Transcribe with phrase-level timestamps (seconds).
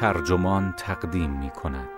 [0.00, 1.88] ترجمان تقدیم می کند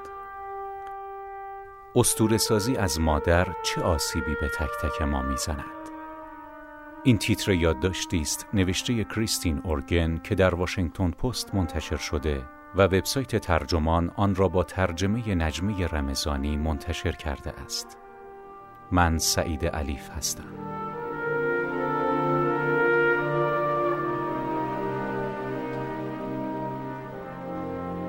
[1.94, 5.64] استور سازی از مادر چه آسیبی به تک تک ما می زند؟
[7.04, 12.42] این تیتر یادداشتی است نوشته کریستین اورگن که در واشنگتن پست منتشر شده
[12.74, 17.98] و وبسایت ترجمان آن را با ترجمه نجمه رمضانی منتشر کرده است.
[18.92, 20.79] من سعید علیف هستم.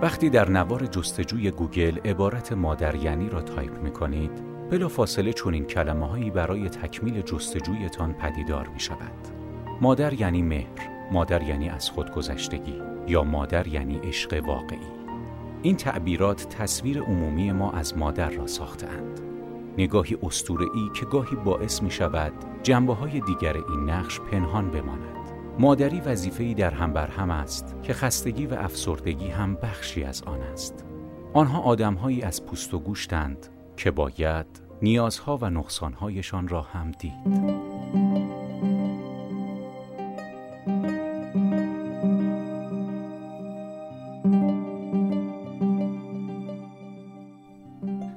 [0.01, 4.31] وقتی در نوار جستجوی گوگل عبارت مادر یعنی را تایپ می کنید
[4.69, 9.27] بلا فاصله چنین کلمه هایی برای تکمیل جستجویتان پدیدار می شود
[9.81, 14.77] مادر یعنی مهر مادر یعنی از خودگذشتگی یا مادر یعنی عشق واقعی.
[15.61, 19.19] این تعبیرات تصویر عمومی ما از مادر را ساختند
[19.77, 20.17] نگاهی
[20.59, 25.20] ای که گاهی باعث می شود جنبه های دیگر این نقش پنهان بماند.
[25.59, 30.41] مادری وظیفه‌ای در هم بر هم است که خستگی و افسردگی هم بخشی از آن
[30.41, 30.85] است.
[31.33, 34.45] آنها آدمهایی از پوست و گوشتند که باید
[34.81, 37.61] نیازها و نقصانهایشان را هم دید.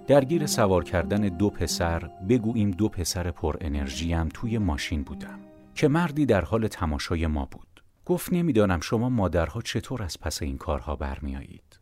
[0.07, 5.44] درگیر سوار کردن دو پسر بگوییم دو پسر پر انرژیم توی ماشین بودم
[5.75, 7.85] که مردی در حال تماشای ما بود.
[8.05, 11.81] گفت نمی‌دانم شما مادرها چطور از پس این کارها برمیآیید.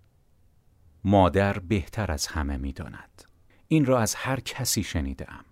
[1.04, 3.22] مادر بهتر از همه می‌داند.
[3.68, 5.44] این را از هر کسی شنیدم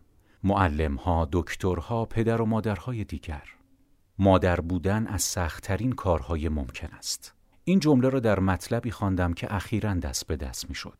[0.44, 3.42] معلمها، دکترها، پدر و مادرهای دیگر.
[4.18, 7.34] مادر بودن از سختترین کارهای ممکن است.
[7.64, 10.98] این جمله را در مطلبی خواندم که اخیرا دست به دست می‌شد.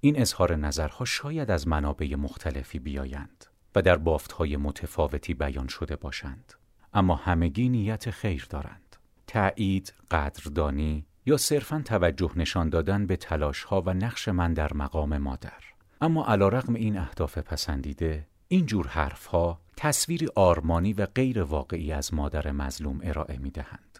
[0.00, 6.54] این اظهار نظرها شاید از منابع مختلفی بیایند و در بافتهای متفاوتی بیان شده باشند.
[6.92, 8.96] اما همگی نیت خیر دارند
[9.26, 15.18] تایید قدردانی یا صرفا توجه نشان دادن به تلاش ها و نقش من در مقام
[15.18, 15.62] مادر
[16.00, 22.14] اما علیرغم این اهداف پسندیده این جور حرف ها تصویری آرمانی و غیر واقعی از
[22.14, 23.98] مادر مظلوم ارائه می دهند.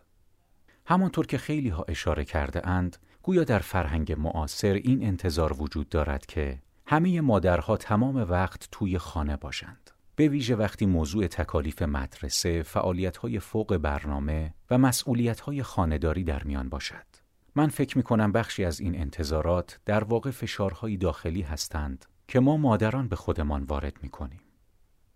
[0.87, 6.26] همانطور که خیلی ها اشاره کرده اند گویا در فرهنگ معاصر این انتظار وجود دارد
[6.26, 9.91] که همه مادرها تمام وقت توی خانه باشند.
[10.20, 17.06] به ویژه وقتی موضوع تکالیف مدرسه، فعالیت‌های فوق برنامه و مسئولیت‌های خانهداری در میان باشد.
[17.54, 22.56] من فکر می کنم بخشی از این انتظارات در واقع فشارهای داخلی هستند که ما
[22.56, 24.41] مادران به خودمان وارد می کنیم.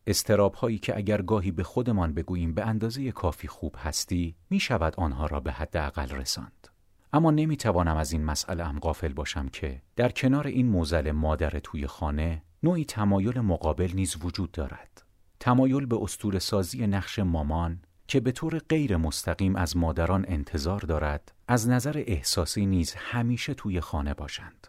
[0.06, 4.94] استراب هایی که اگر گاهی به خودمان بگوییم به اندازه کافی خوب هستی می شود
[4.97, 6.69] آنها را به حد اقل رساند.
[7.12, 11.50] اما نمی توانم از این مسئله هم غافل باشم که در کنار این موزل مادر
[11.50, 15.02] توی خانه نوعی تمایل مقابل نیز وجود دارد.
[15.41, 21.32] تمایل به استور سازی نقش مامان که به طور غیر مستقیم از مادران انتظار دارد
[21.48, 24.66] از نظر احساسی نیز همیشه توی خانه باشند.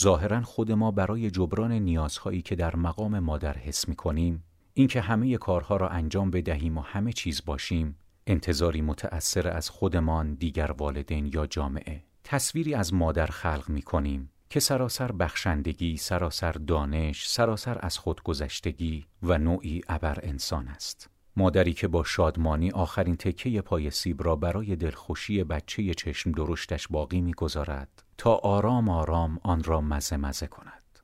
[0.00, 4.44] ظاهرا خود ما برای جبران نیازهایی که در مقام مادر حس می کنیم
[4.74, 7.96] اینکه همه کارها را انجام بدهیم و همه چیز باشیم
[8.26, 14.60] انتظاری متأثر از خودمان دیگر والدین یا جامعه تصویری از مادر خلق می کنیم که
[14.60, 21.10] سراسر بخشندگی، سراسر دانش، سراسر از خودگذشتگی و نوعی ابر انسان است.
[21.36, 27.20] مادری که با شادمانی آخرین تکه پای سیب را برای دلخوشی بچه چشم درشتش باقی
[27.20, 30.98] می‌گذارد تا آرام آرام آن را مزه مزه کند.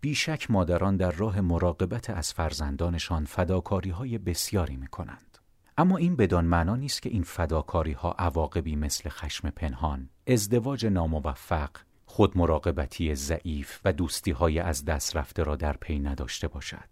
[0.00, 5.38] بیشک مادران در راه مراقبت از فرزندانشان فداکاری های بسیاری می کنند.
[5.78, 11.70] اما این بدان معنا نیست که این فداکاری ها عواقبی مثل خشم پنهان، ازدواج ناموفق
[12.14, 16.88] خود مراقبتی ضعیف و دوستی های از دست رفته را در پی نداشته باشد.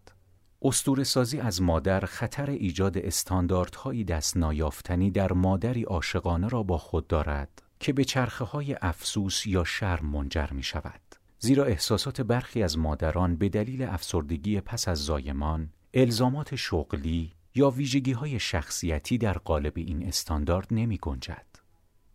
[0.62, 7.06] استور سازی از مادر خطر ایجاد استانداردهایی دست نایافتنی در مادری عاشقانه را با خود
[7.06, 11.00] دارد که به چرخه های افسوس یا شرم منجر می شود.
[11.38, 18.12] زیرا احساسات برخی از مادران به دلیل افسردگی پس از زایمان، الزامات شغلی یا ویژگی
[18.12, 21.51] های شخصیتی در قالب این استاندارد نمی گنجد.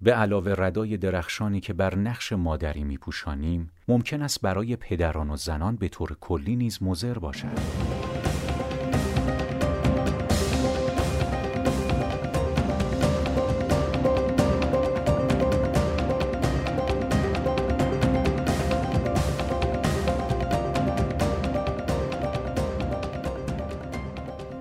[0.01, 5.75] به علاوه ردای درخشانی که بر نقش مادری میپوشانیم ممکن است برای پدران و زنان
[5.75, 7.59] به طور کلی نیز مضر باشد.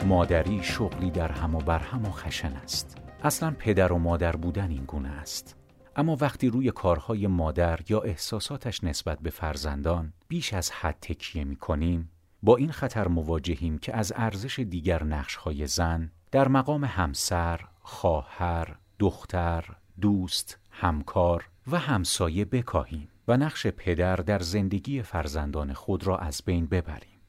[0.06, 3.05] مادری شغلی در هم و بر هم و خشن است.
[3.26, 5.56] اصلا پدر و مادر بودن این گونه است
[5.96, 11.56] اما وقتی روی کارهای مادر یا احساساتش نسبت به فرزندان بیش از حد تکیه می
[11.56, 12.10] کنیم
[12.42, 19.64] با این خطر مواجهیم که از ارزش دیگر نقشهای زن در مقام همسر، خواهر، دختر،
[20.00, 26.66] دوست، همکار و همسایه بکاهیم و نقش پدر در زندگی فرزندان خود را از بین
[26.66, 27.20] ببریم.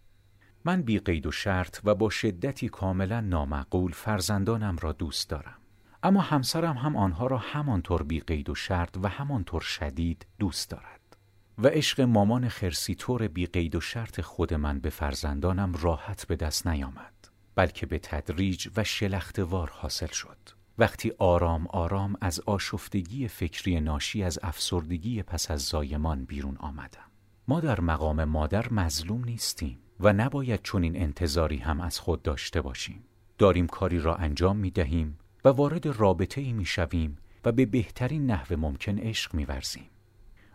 [0.65, 5.57] من بی قید و شرط و با شدتی کاملا نامعقول فرزندانم را دوست دارم.
[6.03, 11.17] اما همسرم هم آنها را همانطور بی قید و شرط و همانطور شدید دوست دارد.
[11.57, 16.35] و عشق مامان خرسی طور بی قید و شرط خود من به فرزندانم راحت به
[16.35, 17.13] دست نیامد
[17.55, 20.37] بلکه به تدریج و شلختوار حاصل شد.
[20.77, 27.11] وقتی آرام آرام از آشفتگی فکری ناشی از افسردگی پس از زایمان بیرون آمدم.
[27.47, 33.03] ما در مقام مادر مظلوم نیستیم و نباید چنین انتظاری هم از خود داشته باشیم.
[33.37, 38.25] داریم کاری را انجام می دهیم و وارد رابطه ای می شویم و به بهترین
[38.25, 39.89] نحو ممکن عشق می ورزیم.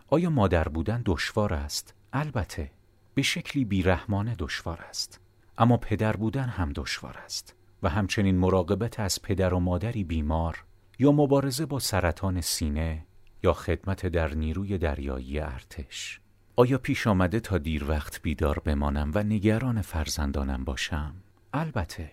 [0.09, 2.71] آیا مادر بودن دشوار است؟ البته
[3.15, 5.21] به شکلی بیرحمانه دشوار است
[5.59, 10.65] اما پدر بودن هم دشوار است و همچنین مراقبت از پدر و مادری بیمار
[10.99, 13.07] یا مبارزه با سرطان سینه
[13.43, 16.21] یا خدمت در نیروی دریایی ارتش
[16.57, 21.15] آیا پیش آمده تا دیر وقت بیدار بمانم و نگران فرزندانم باشم؟
[21.53, 22.11] البته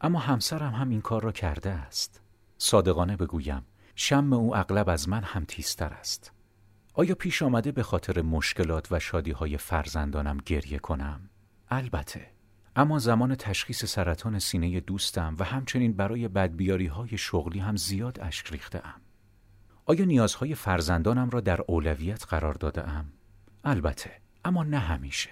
[0.00, 2.20] اما همسرم هم این کار را کرده است
[2.58, 6.32] صادقانه بگویم شم او اغلب از من هم تیزتر است
[6.94, 11.30] آیا پیش آمده به خاطر مشکلات و شادی های فرزندانم گریه کنم؟
[11.68, 12.30] البته
[12.76, 18.52] اما زمان تشخیص سرطان سینه دوستم و همچنین برای بدبیاری های شغلی هم زیاد اشک
[18.52, 19.00] ریخته ام.
[19.86, 23.12] آیا نیازهای فرزندانم را در اولویت قرار داده ام؟
[23.64, 24.10] البته
[24.44, 25.30] اما نه همیشه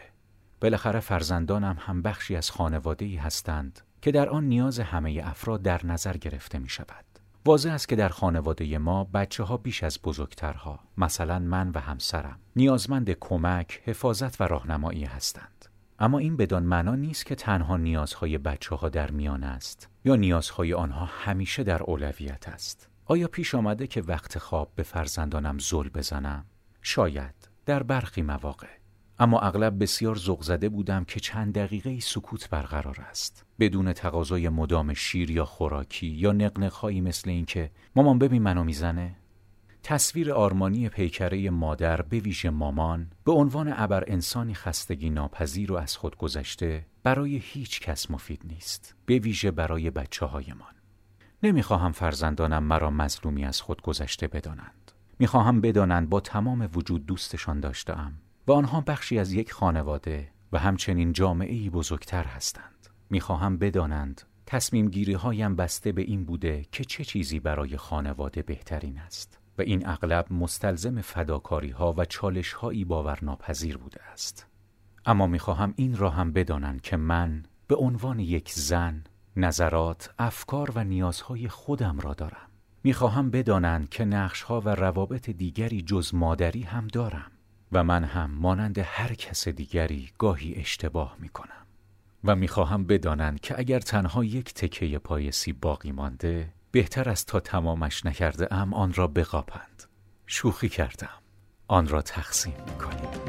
[0.60, 6.16] بالاخره فرزندانم هم بخشی از خانواده هستند که در آن نیاز همه افراد در نظر
[6.16, 7.04] گرفته می شود.
[7.44, 12.38] واضح است که در خانواده ما بچه ها بیش از بزرگترها مثلا من و همسرم
[12.56, 15.64] نیازمند کمک، حفاظت و راهنمایی هستند.
[15.98, 20.74] اما این بدان معنا نیست که تنها نیازهای بچه ها در میان است یا نیازهای
[20.74, 22.88] آنها همیشه در اولویت است.
[23.04, 26.44] آیا پیش آمده که وقت خواب به فرزندانم زل بزنم؟
[26.82, 27.34] شاید
[27.66, 28.68] در برخی مواقع
[29.18, 33.44] اما اغلب بسیار ذوق زده بودم که چند دقیقه سکوت برقرار است.
[33.58, 39.16] بدون تقاضای مدام شیر یا خوراکی یا نقنقهایی مثل اینکه مامان ببین منو می‌زنه؟
[39.82, 45.96] تصویر آرمانی پیکره مادر به ویژه مامان به عنوان ابر انسانی خستگی ناپذیر و از
[45.96, 50.74] خود گذشته برای هیچ کس مفید نیست به ویژه برای بچه هایمان
[51.42, 54.92] نمی‌خواهم فرزندانم مرا مظلومی از خود گذشته بدانند.
[55.18, 58.12] می‌خواهم بدانند با تمام وجود دوستشان داشتم
[58.46, 62.86] و آنها بخشی از یک خانواده و همچنین جامعه بزرگتر هستند.
[63.10, 68.98] می‌خواهم بدانند تصمیم گیری هایم بسته به این بوده که چه چیزی برای خانواده بهترین
[68.98, 74.46] است و این اغلب مستلزم فداکاری ها و چالش هایی باورناپذیر بوده است.
[75.06, 79.04] اما می‌خواهم این را هم بدانند که من به عنوان یک زن
[79.36, 82.50] نظرات، افکار و نیازهای خودم را دارم.
[82.84, 87.30] می‌خواهم بدانند که نقشها و روابط دیگری جز مادری هم دارم.
[87.72, 91.66] و من هم مانند هر کس دیگری گاهی اشتباه می کنم
[92.24, 98.06] و می‌خواهم بدانند که اگر تنها یک تکه پایسی باقی مانده بهتر است تا تمامش
[98.06, 99.84] نکرده ام آن را بقاپند
[100.26, 101.22] شوخی کردم
[101.68, 103.25] آن را تقسیم می کنیم.